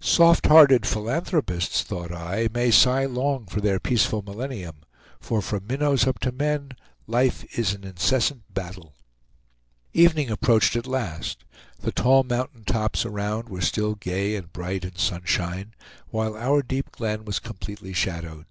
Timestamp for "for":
3.46-3.60, 5.20-5.40